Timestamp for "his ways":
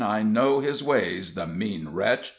0.61-1.35